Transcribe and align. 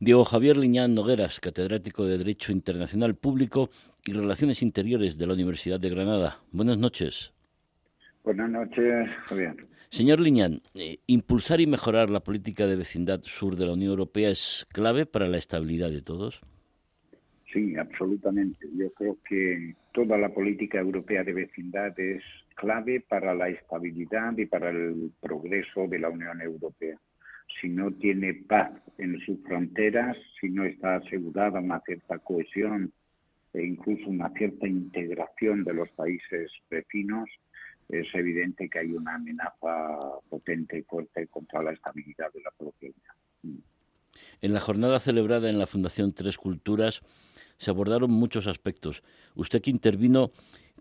Diego 0.00 0.24
Javier 0.24 0.56
Liñán 0.56 0.94
Nogueras, 0.94 1.40
catedrático 1.40 2.06
de 2.06 2.18
Derecho 2.18 2.52
Internacional 2.52 3.16
Público 3.16 3.68
y 4.04 4.12
Relaciones 4.12 4.62
Interiores 4.62 5.18
de 5.18 5.26
la 5.26 5.34
Universidad 5.34 5.80
de 5.80 5.90
Granada. 5.90 6.38
Buenas 6.52 6.78
noches. 6.78 7.34
Buenas 8.22 8.48
noches, 8.48 9.08
Javier. 9.26 9.56
Señor 9.90 10.20
Liñán, 10.20 10.60
eh, 10.76 10.98
impulsar 11.08 11.60
y 11.60 11.66
mejorar 11.66 12.10
la 12.10 12.20
política 12.20 12.68
de 12.68 12.76
vecindad 12.76 13.22
sur 13.22 13.56
de 13.56 13.66
la 13.66 13.72
Unión 13.72 13.90
Europea 13.90 14.30
es 14.30 14.68
clave 14.72 15.04
para 15.04 15.26
la 15.26 15.38
estabilidad 15.38 15.90
de 15.90 16.02
todos. 16.02 16.42
Sí, 17.52 17.74
absolutamente. 17.76 18.68
Yo 18.76 18.92
creo 18.92 19.18
que 19.28 19.74
toda 19.92 20.16
la 20.16 20.28
política 20.28 20.78
europea 20.78 21.24
de 21.24 21.32
vecindad 21.32 21.98
es 21.98 22.22
clave 22.54 23.00
para 23.00 23.34
la 23.34 23.48
estabilidad 23.48 24.36
y 24.36 24.46
para 24.46 24.70
el 24.70 25.10
progreso 25.20 25.88
de 25.88 25.98
la 25.98 26.08
Unión 26.08 26.40
Europea. 26.40 26.96
Si 27.60 27.68
no 27.68 27.90
tiene 27.92 28.34
paz 28.34 28.70
en 28.98 29.18
sus 29.20 29.38
fronteras, 29.44 30.16
si 30.40 30.48
no 30.50 30.64
está 30.64 30.96
asegurada 30.96 31.60
una 31.60 31.80
cierta 31.80 32.18
cohesión 32.18 32.92
e 33.52 33.64
incluso 33.64 34.08
una 34.08 34.30
cierta 34.30 34.66
integración 34.66 35.64
de 35.64 35.74
los 35.74 35.88
países 35.90 36.52
vecinos, 36.70 37.28
es 37.88 38.06
evidente 38.14 38.68
que 38.68 38.80
hay 38.80 38.92
una 38.92 39.14
amenaza 39.14 40.20
potente 40.28 40.78
y 40.78 40.82
fuerte 40.82 41.26
contra 41.28 41.62
la 41.62 41.72
estabilidad 41.72 42.32
de 42.32 42.42
la 42.42 42.50
propia 42.50 42.90
Unión. 42.90 43.62
En 44.40 44.52
la 44.52 44.60
jornada 44.60 45.00
celebrada 45.00 45.48
en 45.48 45.58
la 45.58 45.66
Fundación 45.66 46.12
Tres 46.12 46.36
Culturas 46.38 47.02
se 47.56 47.70
abordaron 47.70 48.10
muchos 48.10 48.46
aspectos. 48.46 49.02
Usted 49.34 49.62
que 49.62 49.70
intervino, 49.70 50.30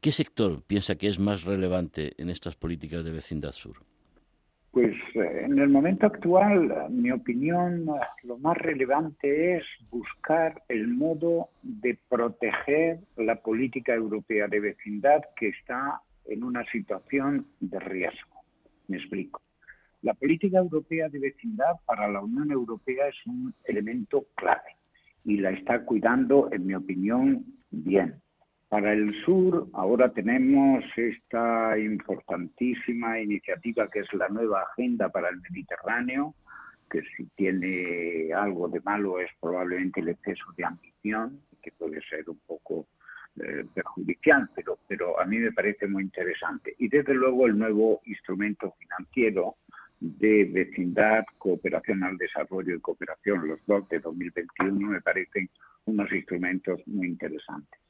¿qué 0.02 0.12
sector 0.12 0.62
piensa 0.64 0.96
que 0.96 1.08
es 1.08 1.18
más 1.20 1.44
relevante 1.44 2.14
en 2.18 2.30
estas 2.30 2.56
políticas 2.56 3.04
de 3.04 3.12
vecindad 3.12 3.52
sur? 3.52 3.87
Pues 4.72 4.96
eh, 5.16 5.42
en 5.46 5.58
el 5.60 5.70
momento 5.70 6.06
actual, 6.06 6.90
mi 6.90 7.12
opinión, 7.12 7.88
lo 8.24 8.38
más 8.38 8.58
relevante 8.58 9.58
es 9.58 9.64
buscar 9.90 10.62
el 10.68 10.88
modo 10.88 11.50
de 11.62 11.98
proteger 12.10 13.00
la 13.16 13.42
política 13.42 13.94
europea 13.94 14.48
de 14.48 14.60
vecindad 14.60 15.22
que 15.36 15.50
está 15.50 16.02
en 16.26 16.44
una 16.44 16.64
situación 16.66 17.48
de 17.60 17.80
riesgo. 17.80 18.44
Me 18.88 18.98
explico. 18.98 19.42
La 20.02 20.14
política 20.14 20.60
europea 20.60 21.10
de 21.10 21.20
vecindad 21.20 21.74
para 21.86 22.08
la 22.08 22.22
Unión 22.22 22.52
Europea 22.52 23.08
es 23.08 23.16
un 23.26 23.54
elemento 23.64 24.28
clave 24.36 24.78
y 25.26 25.38
la 25.38 25.50
está 25.50 25.84
cuidando, 25.84 26.50
en 26.52 26.66
mi 26.66 26.76
opinión, 26.76 27.46
bien. 27.72 28.22
Para 28.70 28.92
el 28.92 29.14
sur, 29.24 29.68
ahora 29.74 30.12
tenemos 30.12 30.84
esta 30.98 31.80
importantísima 31.80 33.18
iniciativa 33.18 33.90
que 33.90 34.00
es 34.00 34.14
la 34.14 34.28
nueva 34.28 34.64
Agenda 34.64 35.08
para 35.08 35.30
el 35.30 35.40
Mediterráneo, 35.40 36.36
que 36.90 37.02
si 37.16 37.26
tiene 37.36 38.34
algo 38.34 38.68
de 38.68 38.82
malo 38.82 39.20
es 39.20 39.30
probablemente 39.40 40.02
el 40.02 40.10
exceso 40.10 40.46
de 40.58 40.66
ambición, 40.66 41.42
que 41.62 41.72
puede 41.72 42.02
ser 42.10 42.30
un 42.30 42.40
poco 42.46 42.88
eh, 43.40 43.64
perjudicial, 43.74 44.50
pero, 44.54 44.80
pero 44.86 45.18
a 45.18 45.26
mí 45.26 45.38
me 45.38 45.54
parece 45.54 45.88
muy 45.88 46.04
interesante. 46.04 46.76
Y 46.78 46.90
desde 46.90 47.14
luego 47.14 47.48
el 47.48 47.58
nuevo 47.58 48.02
instrumento 48.06 48.74
financiero 48.80 49.56
de 50.00 50.44
vecindad, 50.44 51.24
cooperación 51.38 52.04
al 52.04 52.18
desarrollo 52.18 52.76
y 52.76 52.82
cooperación, 52.82 53.48
los 53.48 53.66
dos 53.66 53.88
de 53.88 54.00
2021, 54.00 54.90
me 54.90 55.02
parecen 55.02 55.50
unos 55.86 56.12
instrumentos 56.12 56.82
muy 56.86 57.08
interesantes. 57.08 57.87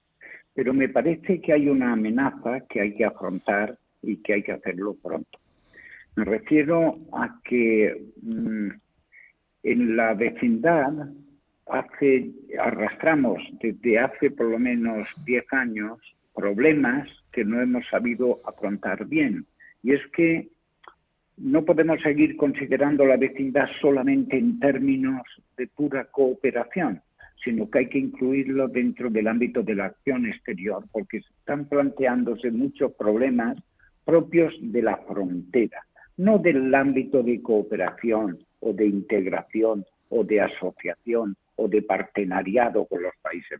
Pero 0.57 0.73
me 0.73 0.89
parece 0.89 1.39
que 1.39 1.53
hay 1.53 1.69
una 1.69 1.93
amenaza 1.93 2.61
que 2.61 2.81
hay 2.81 2.95
que 2.95 3.05
afrontar 3.05 3.77
y 4.01 4.17
que 4.23 4.33
hay 4.33 4.41
que 4.41 4.53
hacerlo 4.53 4.95
pronto. 4.95 5.37
Me 6.15 6.25
refiero 6.25 6.97
a 7.13 7.39
que 7.43 8.07
mm, 8.23 8.69
en 9.61 9.95
la 9.95 10.15
vecindad 10.15 11.09
arrastramos 11.67 13.37
desde 13.61 13.99
hace 13.99 14.31
por 14.31 14.47
lo 14.47 14.57
menos 14.57 15.07
10 15.27 15.45
años 15.53 15.99
problemas 16.33 17.07
que 17.31 17.45
no 17.45 17.61
hemos 17.61 17.87
sabido 17.89 18.39
afrontar 18.43 19.05
bien. 19.05 19.45
Y 19.83 19.93
es 19.93 20.01
que 20.07 20.47
no 21.37 21.65
podemos 21.65 22.01
seguir 22.01 22.35
considerando 22.35 23.05
la 23.05 23.17
vecindad 23.17 23.67
solamente 23.79 24.39
en 24.39 24.59
términos 24.59 25.21
de 25.55 25.67
pura 25.67 26.05
cooperación, 26.05 27.03
sino 27.43 27.69
que 27.69 27.79
hay 27.79 27.89
que 27.89 27.99
incluirlo 27.99 28.67
dentro 28.67 29.09
del 29.09 29.27
ámbito 29.27 29.63
de 29.63 29.75
la 29.75 29.85
acción 29.85 30.25
exterior, 30.25 30.83
porque 30.91 31.17
están 31.17 31.65
planteándose 31.69 32.51
muchos 32.51 32.93
problemas 32.93 33.57
propios 34.05 34.53
de 34.61 34.81
la 34.81 34.97
frontera, 34.97 35.85
no 36.17 36.39
del 36.39 36.73
ámbito 36.73 37.21
de 37.23 37.41
cooperación 37.41 38.39
o 38.59 38.73
de 38.73 38.85
integración 38.85 39.85
o 40.09 40.23
de 40.23 40.41
asociación 40.41 41.35
o 41.55 41.67
de 41.67 41.81
partenariado 41.81 42.85
con 42.85 43.03
los 43.03 43.13
países, 43.21 43.59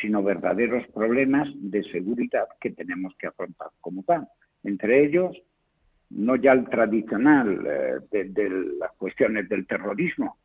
sino 0.00 0.22
verdaderos 0.22 0.86
problemas 0.88 1.48
de 1.54 1.82
seguridad 1.82 2.46
que 2.60 2.70
tenemos 2.70 3.14
que 3.18 3.26
afrontar 3.26 3.68
como 3.80 4.02
tal. 4.04 4.28
Entre 4.62 5.04
ellos, 5.04 5.36
no 6.10 6.36
ya 6.36 6.52
el 6.52 6.68
tradicional 6.68 7.66
eh, 7.66 8.24
de, 8.24 8.50
las 8.78 8.92
cuestiones 8.92 9.48
del 9.48 9.66
terrorismo, 9.66 10.38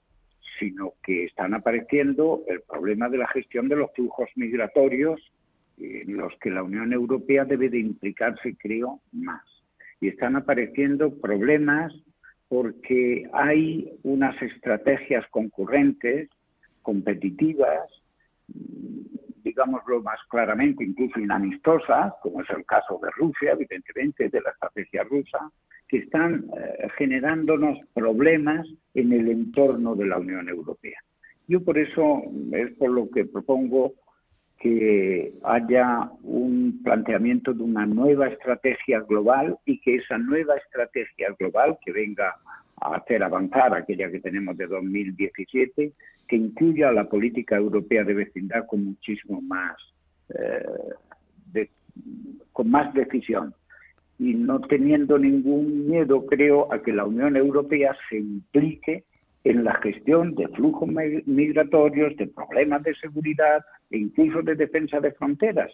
sino 0.59 0.93
que 1.03 1.25
están 1.25 1.53
apareciendo 1.53 2.43
el 2.47 2.61
problema 2.61 3.09
de 3.09 3.17
la 3.17 3.27
gestión 3.27 3.67
de 3.67 3.75
los 3.75 3.91
flujos 3.93 4.29
migratorios 4.35 5.21
en 5.77 6.17
los 6.17 6.33
que 6.39 6.49
la 6.49 6.63
Unión 6.63 6.93
Europea 6.93 7.45
debe 7.45 7.69
de 7.69 7.79
implicarse, 7.79 8.55
creo, 8.57 9.01
más. 9.11 9.43
Y 9.99 10.07
están 10.07 10.35
apareciendo 10.35 11.13
problemas 11.19 11.93
porque 12.47 13.27
hay 13.33 13.97
unas 14.03 14.39
estrategias 14.41 15.25
concurrentes 15.29 16.29
competitivas, 16.81 17.89
digámoslo 19.55 20.01
más 20.01 20.19
claramente, 20.29 20.83
incluso 20.83 21.17
inamistosas, 21.17 22.13
como 22.21 22.41
es 22.41 22.49
el 22.49 22.65
caso 22.65 22.99
de 23.01 23.09
Rusia, 23.11 23.53
evidentemente, 23.53 24.27
de 24.27 24.41
la 24.41 24.49
estrategia 24.49 25.03
rusa, 25.03 25.49
que 25.87 25.99
están 25.99 26.45
eh, 26.57 26.87
generándonos 26.97 27.79
problemas 27.93 28.67
en 28.93 29.13
el 29.13 29.29
entorno 29.29 29.95
de 29.95 30.07
la 30.07 30.17
Unión 30.17 30.49
Europea. 30.49 30.99
Yo 31.47 31.63
por 31.63 31.77
eso 31.77 32.23
es 32.51 32.71
por 32.73 32.89
lo 32.89 33.09
que 33.09 33.25
propongo 33.25 33.93
que 34.59 35.33
haya 35.43 36.09
un 36.23 36.81
planteamiento 36.83 37.53
de 37.53 37.63
una 37.63 37.85
nueva 37.85 38.27
estrategia 38.27 38.99
global 39.01 39.57
y 39.63 39.79
que 39.79 39.97
esa 39.97 40.17
nueva 40.17 40.55
estrategia 40.57 41.33
global 41.39 41.77
que 41.85 41.91
venga 41.93 42.35
a 42.81 42.95
hacer 42.95 43.23
avanzar 43.23 43.73
aquella 43.73 44.09
que 44.11 44.19
tenemos 44.19 44.57
de 44.57 44.67
2017, 44.67 45.93
que 46.27 46.35
incluya 46.35 46.91
la 46.91 47.07
política 47.07 47.55
europea 47.57 48.03
de 48.03 48.13
vecindad 48.13 48.65
con 48.67 48.85
muchísimo 48.85 49.41
más, 49.41 49.75
eh, 50.29 51.69
con 52.51 52.69
más 52.69 52.93
decisión 52.93 53.53
y 54.17 54.33
no 54.33 54.61
teniendo 54.61 55.17
ningún 55.17 55.87
miedo, 55.87 56.25
creo, 56.25 56.71
a 56.71 56.81
que 56.81 56.93
la 56.93 57.05
Unión 57.05 57.35
Europea 57.35 57.95
se 58.09 58.17
implique 58.17 59.03
en 59.43 59.63
la 59.63 59.75
gestión 59.75 60.33
de 60.35 60.47
flujos 60.49 60.89
migratorios, 61.25 62.15
de 62.17 62.27
problemas 62.27 62.81
de 62.83 62.95
seguridad 62.95 63.63
e 63.91 63.97
incluso 63.97 64.41
de 64.41 64.55
defensa 64.55 64.99
de 64.99 65.11
fronteras. 65.11 65.71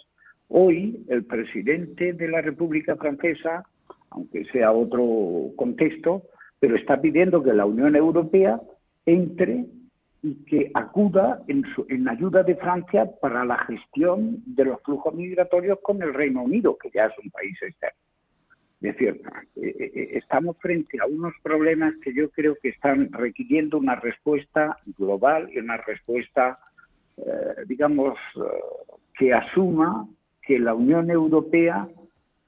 Hoy 0.49 1.05
el 1.07 1.23
presidente 1.23 2.13
de 2.13 2.27
la 2.27 2.41
República 2.41 2.95
Francesa, 2.97 3.63
aunque 4.09 4.43
sea 4.45 4.73
otro 4.73 5.51
contexto, 5.55 6.23
pero 6.59 6.75
está 6.75 6.99
pidiendo 6.99 7.41
que 7.41 7.53
la 7.53 7.65
Unión 7.65 7.95
Europea 7.95 8.59
entre 9.05 9.65
y 10.23 10.35
que 10.45 10.71
acuda 10.73 11.41
en, 11.47 11.65
en, 11.89 12.07
ayuda 12.07 12.43
de 12.43 12.55
Francia 12.55 13.09
para 13.21 13.43
la 13.43 13.57
gestión 13.65 14.43
de 14.45 14.65
los 14.65 14.81
flujos 14.83 15.13
migratorios 15.15 15.79
con 15.81 16.01
el 16.01 16.13
Reino 16.13 16.43
Unido, 16.43 16.77
que 16.77 16.91
ya 16.93 17.05
es 17.05 17.13
un 17.23 17.31
país 17.31 17.57
externo. 17.61 17.97
Es 18.81 18.97
decir, 18.97 19.21
eh, 19.57 19.75
eh, 19.79 19.91
eh, 19.93 20.09
estamos 20.13 20.57
frente 20.57 20.97
a 20.99 21.05
unos 21.05 21.33
problemas 21.43 21.93
que 22.03 22.13
yo 22.15 22.31
creo 22.31 22.55
que 22.61 22.69
están 22.69 23.11
requiriendo 23.11 23.77
una 23.77 23.95
respuesta 23.95 24.75
global 24.97 25.49
y 25.53 25.59
una 25.59 25.77
respuesta, 25.77 26.59
digamos, 27.67 28.17
que 29.13 29.33
asuma 29.33 30.07
que 30.41 30.57
la 30.57 30.73
Unión 30.73 31.11
Europea 31.11 31.87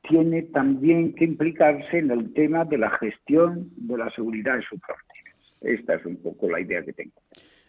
tiene 0.09 0.41
también 0.43 1.13
que 1.13 1.25
implicarse 1.25 1.99
en 1.99 2.09
el 2.09 2.33
tema 2.33 2.65
de 2.65 2.79
la 2.79 2.89
gestión 2.97 3.69
de 3.75 3.97
la 3.97 4.09
seguridad 4.09 4.55
de 4.55 4.63
sus 4.63 4.81
fronteras. 4.81 5.37
Esta 5.61 5.93
es 5.95 6.05
un 6.05 6.17
poco 6.17 6.49
la 6.49 6.59
idea 6.59 6.83
que 6.83 6.93
tengo. 6.93 7.13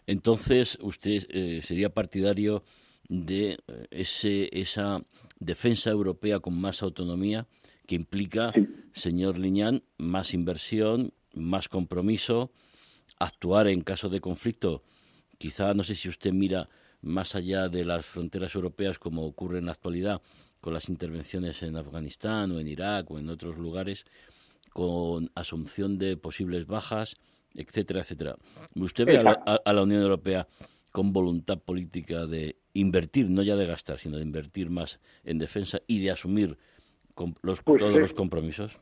Entonces, 0.07 0.77
usted 0.81 1.61
sería 1.61 1.93
partidario 1.93 2.63
de 3.07 3.57
ese, 3.91 4.49
esa 4.51 5.03
defensa 5.39 5.89
europea 5.89 6.39
con 6.39 6.59
más 6.59 6.81
autonomía 6.81 7.47
que 7.87 7.95
implica, 7.95 8.53
señor 8.93 9.37
Liñán, 9.37 9.83
más 9.97 10.33
inversión, 10.33 11.13
más 11.33 11.67
compromiso, 11.67 12.51
actuar 13.19 13.67
en 13.67 13.81
caso 13.81 14.09
de 14.09 14.21
conflicto. 14.21 14.83
Quizá, 15.37 15.73
no 15.73 15.83
sé 15.83 15.95
si 15.95 16.09
usted 16.09 16.33
mira 16.33 16.69
más 17.01 17.35
allá 17.35 17.69
de 17.69 17.85
las 17.85 18.05
fronteras 18.05 18.55
europeas 18.55 18.97
como 18.97 19.25
ocurre 19.25 19.59
en 19.59 19.67
la 19.67 19.73
actualidad 19.73 20.21
con 20.61 20.73
las 20.73 20.89
intervenciones 20.89 21.61
en 21.61 21.75
Afganistán 21.75 22.51
o 22.51 22.59
en 22.59 22.67
Irak 22.67 23.11
o 23.11 23.19
en 23.19 23.29
otros 23.29 23.57
lugares, 23.57 24.05
con 24.73 25.29
asunción 25.35 25.99
de 25.99 26.17
posibles 26.17 26.65
bajas 26.65 27.15
etcétera, 27.55 28.01
etcétera. 28.01 28.35
¿Usted 28.75 29.05
ve 29.05 29.17
a 29.17 29.73
la, 29.73 29.83
Unión 29.83 30.01
Europea 30.01 30.47
con 30.91 31.13
voluntad 31.13 31.59
política 31.59 32.25
de 32.25 32.57
invertir, 32.73 33.29
no 33.29 33.41
ya 33.43 33.55
de 33.55 33.65
gastar, 33.65 33.99
sino 33.99 34.17
de 34.17 34.23
invertir 34.23 34.69
más 34.69 34.99
en 35.23 35.39
defensa 35.39 35.79
y 35.87 36.03
de 36.03 36.11
asumir 36.11 36.57
los, 37.41 37.61
pues 37.61 37.81
todos 37.81 37.95
los 37.95 38.13
compromisos? 38.13 38.77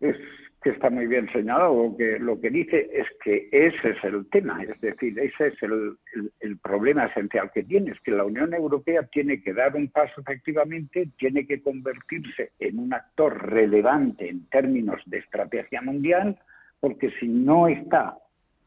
Es 0.00 0.16
que 0.62 0.70
está 0.70 0.90
muy 0.90 1.06
bien 1.06 1.30
señalado. 1.32 1.96
que, 1.96 2.18
lo 2.18 2.40
que 2.40 2.50
dice 2.50 2.90
es 2.92 3.06
que 3.24 3.48
ese 3.50 3.90
es 3.90 4.04
el 4.04 4.26
tema, 4.28 4.62
es 4.62 4.80
decir, 4.80 5.18
ese 5.18 5.48
es 5.48 5.62
el, 5.62 5.96
el, 6.40 6.58
problema 6.58 7.06
esencial 7.06 7.50
que 7.52 7.62
tiene, 7.62 7.92
es 7.92 8.00
que 8.00 8.10
la 8.10 8.24
Unión 8.24 8.52
Europea 8.52 9.02
tiene 9.04 9.42
que 9.42 9.54
dar 9.54 9.74
un 9.74 9.88
paso 9.88 10.20
efectivamente, 10.20 11.08
tiene 11.18 11.46
que 11.46 11.62
convertirse 11.62 12.52
en 12.58 12.78
un 12.78 12.92
actor 12.92 13.50
relevante 13.50 14.28
en 14.28 14.46
términos 14.46 15.00
de 15.06 15.18
estrategia 15.18 15.80
mundial, 15.80 16.38
porque 16.80 17.10
si 17.20 17.28
no 17.28 17.68
está 17.68 18.16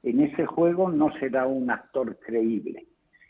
en 0.04 0.22
ese 0.22 0.46
juego 0.46 0.90
no 0.90 1.12
será 1.20 1.48
un 1.48 1.70
actor 1.72 2.18
creíble. 2.20 2.86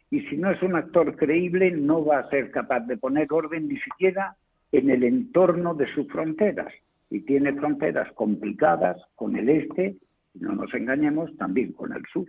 Y 0.10 0.22
si 0.28 0.38
no 0.38 0.52
es 0.52 0.62
un 0.62 0.76
actor 0.76 1.16
creíble, 1.16 1.72
no 1.72 2.06
va 2.06 2.20
a 2.20 2.30
ser 2.30 2.52
capaz 2.52 2.82
de 2.82 2.98
poner 2.98 3.28
orden 3.32 3.68
ni 3.68 3.80
siquiera 3.80 4.36
en 4.72 4.90
el 4.90 5.04
entorno 5.04 5.74
de 5.74 5.92
sus 5.94 6.08
fronteras 6.08 6.74
y 7.10 7.22
tiene 7.22 7.54
fronteras 7.54 8.12
complicadas 8.14 9.02
con 9.16 9.36
el 9.36 9.50
este, 9.50 9.96
no 10.34 10.54
nos 10.54 10.74
engañemos, 10.74 11.36
también 11.38 11.72
con 11.74 11.94
el 11.94 12.04
sur. 12.12 12.28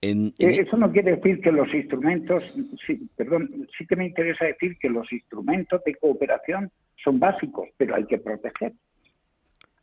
Eh, 0.00 0.32
eso 0.38 0.76
no 0.76 0.92
quiere 0.92 1.16
decir 1.16 1.40
que 1.40 1.52
los 1.52 1.72
instrumentos, 1.72 2.42
sí, 2.86 3.08
perdón, 3.16 3.66
sí 3.76 3.86
que 3.86 3.96
me 3.96 4.06
interesa 4.06 4.46
decir 4.46 4.76
que 4.78 4.90
los 4.90 5.10
instrumentos 5.12 5.82
de 5.84 5.94
cooperación 5.94 6.70
son 7.02 7.18
básicos, 7.18 7.68
pero 7.76 7.94
hay 7.94 8.04
que 8.06 8.18
proteger. 8.18 8.72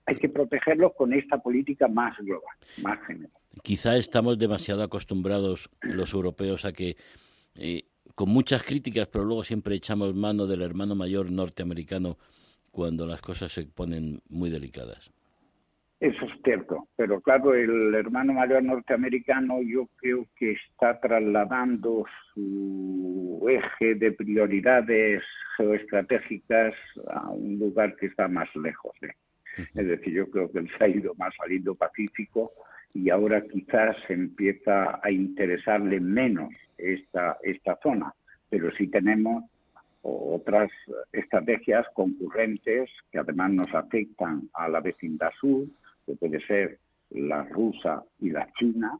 Hay 0.09 0.15
que 0.15 0.29
protegerlos 0.29 0.93
con 0.97 1.13
esta 1.13 1.37
política 1.37 1.87
más 1.87 2.17
global, 2.17 2.55
más 2.81 2.99
general. 3.05 3.31
Quizá 3.61 3.95
estamos 3.95 4.39
demasiado 4.39 4.81
acostumbrados 4.81 5.69
los 5.81 6.13
europeos 6.13 6.65
a 6.65 6.73
que 6.73 6.97
eh, 7.55 7.83
con 8.15 8.29
muchas 8.29 8.63
críticas, 8.63 9.07
pero 9.07 9.23
luego 9.23 9.43
siempre 9.43 9.75
echamos 9.75 10.15
mano 10.15 10.47
del 10.47 10.61
hermano 10.61 10.95
mayor 10.95 11.31
norteamericano 11.31 12.17
cuando 12.71 13.05
las 13.05 13.21
cosas 13.21 13.51
se 13.51 13.65
ponen 13.65 14.21
muy 14.29 14.49
delicadas. 14.49 15.11
Eso 15.99 16.25
es 16.25 16.31
cierto, 16.45 16.87
pero 16.95 17.19
claro, 17.19 17.53
el 17.53 17.93
hermano 17.93 18.31
mayor 18.31 18.63
norteamericano 18.63 19.61
yo 19.61 19.87
creo 19.97 20.25
que 20.37 20.53
está 20.53 20.97
trasladando 20.99 22.05
su 22.33 23.45
eje 23.49 23.95
de 23.95 24.13
prioridades 24.13 25.21
geoestratégicas 25.57 26.73
a 27.09 27.29
un 27.31 27.59
lugar 27.59 27.97
que 27.97 28.05
está 28.05 28.29
más 28.29 28.47
lejos. 28.55 28.93
Es 29.75 29.87
decir, 29.87 30.13
yo 30.13 30.29
creo 30.29 30.51
que 30.51 30.59
él 30.59 30.69
se 30.77 30.83
ha 30.83 30.87
ido 30.87 31.13
más 31.15 31.33
al 31.39 31.51
Indo-Pacífico 31.51 32.51
y 32.93 33.09
ahora 33.09 33.43
quizás 33.45 33.97
empieza 34.09 34.99
a 35.03 35.11
interesarle 35.11 35.99
menos 35.99 36.49
esta, 36.77 37.37
esta 37.43 37.77
zona, 37.83 38.13
pero 38.49 38.71
sí 38.71 38.87
tenemos 38.87 39.43
otras 40.01 40.71
estrategias 41.11 41.85
concurrentes 41.93 42.89
que 43.11 43.19
además 43.19 43.51
nos 43.51 43.73
afectan 43.73 44.49
a 44.53 44.69
la 44.69 44.79
vecindad 44.79 45.31
sur, 45.39 45.67
que 46.05 46.15
puede 46.15 46.39
ser 46.47 46.79
la 47.11 47.43
rusa 47.43 48.03
y 48.19 48.29
la 48.29 48.51
china, 48.53 48.97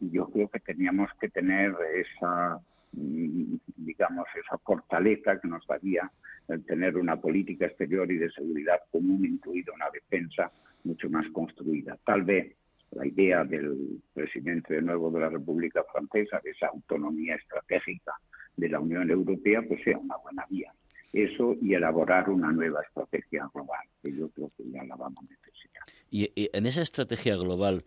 y 0.00 0.10
yo 0.10 0.26
creo 0.30 0.48
que 0.48 0.60
teníamos 0.60 1.10
que 1.20 1.28
tener 1.28 1.74
esa, 1.94 2.58
digamos, 2.92 4.26
esa 4.34 4.58
fortaleza 4.58 5.40
que 5.40 5.48
nos 5.48 5.66
daría 5.66 6.10
el 6.48 6.64
tener 6.64 6.96
una 6.96 7.20
política 7.20 7.66
exterior 7.66 8.10
y 8.10 8.18
de 8.18 8.30
seguridad 8.30 8.80
común, 8.90 9.24
incluida 9.24 9.72
una 9.72 9.90
defensa 9.90 10.50
mucho 10.84 11.08
más 11.08 11.26
construida. 11.32 11.96
Tal 12.04 12.22
vez 12.22 12.56
la 12.92 13.06
idea 13.06 13.44
del 13.44 14.00
presidente 14.12 14.74
de 14.74 14.82
nuevo 14.82 15.10
de 15.10 15.20
la 15.20 15.28
República 15.28 15.84
Francesa 15.92 16.40
de 16.42 16.50
esa 16.50 16.66
autonomía 16.68 17.36
estratégica 17.36 18.12
de 18.56 18.68
la 18.68 18.80
Unión 18.80 19.10
Europea 19.10 19.62
pues 19.66 19.82
sea 19.84 19.98
una 19.98 20.16
buena 20.16 20.44
vía. 20.50 20.72
Eso 21.12 21.56
y 21.60 21.74
elaborar 21.74 22.30
una 22.30 22.52
nueva 22.52 22.82
estrategia 22.82 23.48
global, 23.52 23.80
que 24.02 24.12
yo 24.12 24.28
creo 24.30 24.50
que 24.56 24.64
ya 24.70 24.84
la 24.84 24.94
vamos 24.94 25.24
a 25.24 25.28
necesitar. 25.28 25.82
Y, 26.10 26.30
en 26.52 26.66
esa 26.66 26.82
estrategia 26.82 27.36
global 27.36 27.84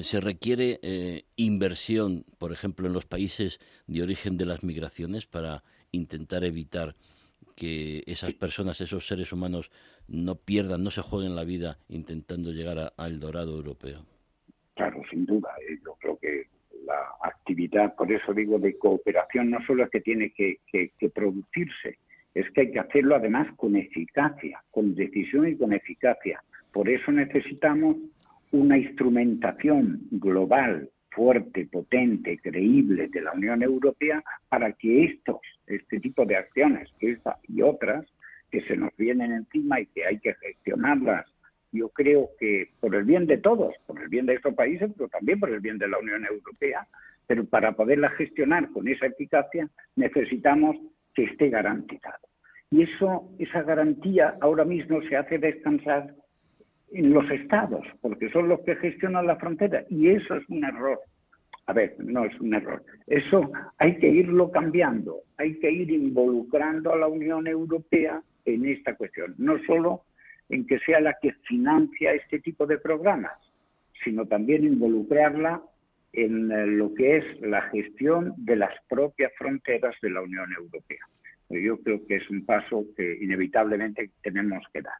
se 0.00 0.20
requiere 0.20 0.80
eh, 0.82 1.24
inversión, 1.36 2.24
por 2.38 2.52
ejemplo, 2.52 2.86
en 2.86 2.94
los 2.94 3.04
países 3.04 3.58
de 3.86 4.02
origen 4.02 4.36
de 4.36 4.46
las 4.46 4.64
migraciones 4.64 5.26
para 5.26 5.62
intentar 5.90 6.44
evitar 6.44 6.94
que 7.54 8.02
esas 8.06 8.32
personas, 8.32 8.80
esos 8.80 9.06
seres 9.06 9.32
humanos, 9.32 9.70
no 10.08 10.36
pierdan, 10.36 10.82
no 10.82 10.90
se 10.90 11.02
jueguen 11.02 11.36
la 11.36 11.44
vida 11.44 11.78
intentando 11.88 12.50
llegar 12.50 12.92
al 12.96 13.20
dorado 13.20 13.56
europeo. 13.56 14.04
Claro, 14.74 15.02
sin 15.10 15.26
duda. 15.26 15.50
Eh, 15.68 15.78
yo 15.84 15.94
creo 16.00 16.18
que 16.18 16.46
la 16.84 16.98
actividad, 17.22 17.94
por 17.94 18.10
eso 18.10 18.32
digo, 18.32 18.58
de 18.58 18.78
cooperación, 18.78 19.50
no 19.50 19.58
solo 19.66 19.84
es 19.84 19.90
que 19.90 20.00
tiene 20.00 20.32
que, 20.32 20.58
producirse, 21.14 21.98
es 22.34 22.50
que 22.52 22.62
hay 22.62 22.72
que 22.72 22.80
hacerlo 22.80 23.14
además 23.14 23.48
con 23.56 23.76
eficacia, 23.76 24.62
con 24.70 24.94
decisión 24.94 25.48
y 25.48 25.56
con 25.56 25.72
eficacia. 25.72 26.42
Por 26.72 26.88
eso 26.88 27.12
necesitamos 27.12 27.96
una 28.52 28.78
instrumentación 28.78 30.00
global, 30.12 30.88
fuerte, 31.10 31.66
potente, 31.66 32.38
creíble 32.38 33.08
de 33.08 33.20
la 33.20 33.32
Unión 33.32 33.62
Europea 33.62 34.22
para 34.48 34.72
que 34.72 35.04
estos, 35.04 35.40
este 35.66 36.00
tipo 36.00 36.24
de 36.24 36.36
acciones, 36.36 36.88
esta 37.00 37.38
y 37.48 37.60
otras, 37.60 38.06
que 38.50 38.62
se 38.62 38.76
nos 38.76 38.96
vienen 38.96 39.32
encima 39.32 39.80
y 39.80 39.86
que 39.86 40.06
hay 40.06 40.18
que 40.20 40.34
gestionarlas 40.34 41.26
yo 41.72 41.88
creo 41.88 42.30
que 42.38 42.68
por 42.80 42.94
el 42.94 43.04
bien 43.04 43.26
de 43.26 43.38
todos, 43.38 43.74
por 43.86 44.00
el 44.00 44.08
bien 44.08 44.26
de 44.26 44.34
estos 44.34 44.54
países, 44.54 44.90
pero 44.96 45.08
también 45.08 45.40
por 45.40 45.50
el 45.50 45.60
bien 45.60 45.78
de 45.78 45.88
la 45.88 45.98
Unión 45.98 46.24
Europea, 46.24 46.86
pero 47.26 47.46
para 47.46 47.72
poderla 47.72 48.10
gestionar 48.10 48.70
con 48.70 48.86
esa 48.88 49.06
eficacia 49.06 49.68
necesitamos 49.96 50.76
que 51.14 51.24
esté 51.24 51.48
garantizado. 51.48 52.28
Y 52.70 52.82
eso, 52.82 53.30
esa 53.38 53.62
garantía 53.62 54.36
ahora 54.40 54.64
mismo 54.64 55.02
se 55.02 55.16
hace 55.16 55.38
descansar 55.38 56.14
en 56.92 57.12
los 57.12 57.28
estados, 57.30 57.86
porque 58.00 58.30
son 58.30 58.48
los 58.48 58.60
que 58.60 58.76
gestionan 58.76 59.26
la 59.26 59.36
frontera, 59.36 59.84
y 59.88 60.08
eso 60.08 60.34
es 60.34 60.48
un 60.48 60.64
error. 60.64 60.98
A 61.66 61.72
ver, 61.72 61.94
no 61.98 62.24
es 62.24 62.38
un 62.40 62.54
error. 62.54 62.82
Eso 63.06 63.50
hay 63.78 63.96
que 63.98 64.08
irlo 64.08 64.50
cambiando, 64.50 65.20
hay 65.36 65.58
que 65.58 65.70
ir 65.70 65.90
involucrando 65.90 66.92
a 66.92 66.96
la 66.96 67.06
Unión 67.06 67.46
Europea 67.46 68.20
en 68.44 68.66
esta 68.66 68.96
cuestión, 68.96 69.34
no 69.38 69.58
solo 69.64 70.02
en 70.48 70.66
que 70.66 70.78
sea 70.80 71.00
la 71.00 71.16
que 71.20 71.32
financia 71.48 72.12
este 72.12 72.40
tipo 72.40 72.66
de 72.66 72.78
programas, 72.78 73.32
sino 74.04 74.26
también 74.26 74.64
involucrarla 74.64 75.62
en 76.12 76.50
eh, 76.50 76.66
lo 76.66 76.92
que 76.94 77.18
es 77.18 77.40
la 77.40 77.62
gestión 77.70 78.34
de 78.36 78.56
las 78.56 78.72
propias 78.88 79.32
fronteras 79.38 79.94
de 80.02 80.10
la 80.10 80.20
Unión 80.20 80.52
Europea. 80.52 81.00
Yo 81.48 81.78
creo 81.78 82.06
que 82.06 82.16
es 82.16 82.30
un 82.30 82.44
paso 82.44 82.86
que 82.96 83.18
inevitablemente 83.20 84.10
tenemos 84.22 84.64
que 84.72 84.82
dar. 84.82 84.94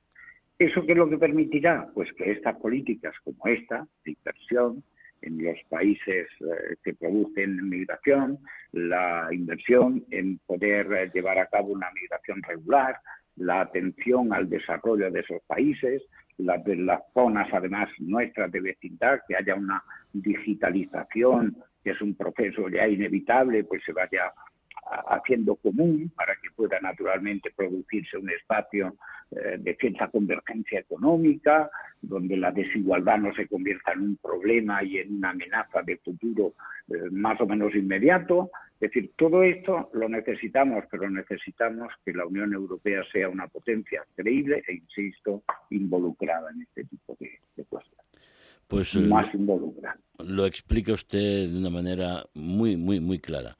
¿Eso 0.62 0.87
qué 0.87 0.92
es 0.92 0.99
lo 0.99 1.11
que 1.11 1.19
permitirá? 1.19 1.88
Pues 1.92 2.12
que 2.12 2.31
estas 2.31 2.57
políticas 2.57 3.12
como 3.25 3.45
esta, 3.47 3.85
de 4.04 4.12
inversión 4.12 4.85
en 5.21 5.42
los 5.42 5.59
países 5.69 6.28
eh, 6.38 6.76
que 6.85 6.95
producen 6.95 7.69
migración, 7.69 8.38
la 8.71 9.26
inversión 9.33 10.04
en 10.12 10.38
poder 10.47 10.92
eh, 10.92 11.11
llevar 11.12 11.40
a 11.40 11.47
cabo 11.47 11.73
una 11.73 11.90
migración 11.90 12.40
regular, 12.45 12.97
la 13.35 13.62
atención 13.62 14.33
al 14.33 14.49
desarrollo 14.49 15.11
de 15.11 15.19
esos 15.19 15.42
países, 15.49 16.00
las 16.38 16.62
de 16.62 16.76
las 16.76 17.02
zonas 17.12 17.49
además 17.52 17.88
nuestras 17.99 18.52
de 18.52 18.61
vecindad, 18.61 19.19
que 19.26 19.35
haya 19.35 19.57
una 19.57 19.83
digitalización, 20.12 21.57
que 21.83 21.90
es 21.90 22.00
un 22.00 22.14
proceso 22.14 22.69
ya 22.69 22.87
inevitable, 22.87 23.64
pues 23.64 23.83
se 23.85 23.92
vaya 23.92 24.33
haciendo 25.09 25.57
común 25.57 26.12
para 26.14 26.35
que 26.37 26.50
pueda 26.54 26.78
naturalmente 26.81 27.50
producirse 27.57 28.16
un 28.16 28.31
espacio 28.31 28.95
eh, 29.35 29.57
de 29.59 29.77
cierta 29.77 30.09
convergencia 30.09 30.81
económica, 30.81 31.71
donde 32.03 32.37
la 32.37 32.53
desigualdad 32.53 33.19
no 33.19 33.35
se 33.35 33.47
convierta 33.47 33.93
en 33.93 34.01
un 34.01 34.17
problema 34.17 34.85
y 34.85 34.99
en 34.99 35.17
una 35.17 35.31
amenaza 35.31 35.81
de 35.83 35.97
futuro 35.97 36.53
eh, 36.89 37.09
más 37.11 37.41
o 37.41 37.47
menos 37.47 37.75
inmediato. 37.75 38.51
Es 38.75 38.91
decir, 38.91 39.12
todo 39.17 39.43
esto 39.43 39.89
lo 39.95 40.09
necesitamos, 40.09 40.85
pero 40.91 41.09
necesitamos 41.09 41.93
que 42.05 42.12
la 42.12 42.27
Unión 42.27 42.53
Europea 42.53 43.03
sea 43.11 43.31
una 43.31 43.47
potencia 43.49 44.05
creíble 44.15 44.62
e, 44.69 44.75
insisto, 44.75 45.43
involucrada 45.71 46.51
en 46.51 46.62
este 46.62 46.85
tipo 46.85 47.17
de, 47.19 47.31
de 47.57 47.65
cuestiones. 47.65 48.07
Pues, 48.69 48.95
más 48.97 49.33
involucrada. 49.35 49.99
Lo 50.27 50.45
explica 50.45 50.93
usted 50.93 51.49
de 51.49 51.59
una 51.59 51.71
manera 51.71 52.25
muy, 52.35 52.77
muy, 52.77 53.01
muy 53.01 53.19
clara. 53.19 53.57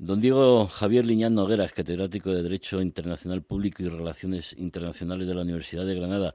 Don 0.00 0.20
Diego 0.20 0.66
Javier 0.66 1.04
Liñán 1.04 1.34
Nogueras, 1.34 1.72
catedrático 1.72 2.30
de 2.30 2.44
Derecho 2.44 2.80
Internacional 2.80 3.42
Público 3.42 3.82
y 3.82 3.88
Relaciones 3.88 4.56
Internacionales 4.56 5.26
de 5.26 5.34
la 5.34 5.42
Universidad 5.42 5.84
de 5.84 5.96
Granada. 5.96 6.34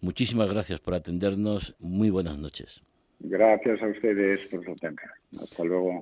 Muchísimas 0.00 0.48
gracias 0.48 0.78
por 0.78 0.94
atendernos. 0.94 1.74
Muy 1.80 2.10
buenas 2.10 2.38
noches. 2.38 2.84
Gracias 3.18 3.82
a 3.82 3.88
ustedes 3.88 4.38
por 4.48 4.64
su 4.64 4.70
atención. 4.70 5.10
Hasta 5.42 5.64
luego. 5.64 5.92